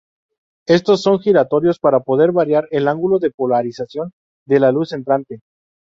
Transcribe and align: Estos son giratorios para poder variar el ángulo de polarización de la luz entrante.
Estos 0.65 1.03
son 1.03 1.19
giratorios 1.19 1.77
para 1.77 1.99
poder 1.99 2.31
variar 2.31 2.67
el 2.71 2.87
ángulo 2.87 3.19
de 3.19 3.29
polarización 3.29 4.13
de 4.47 4.59
la 4.59 4.71
luz 4.71 4.93
entrante. 4.93 5.41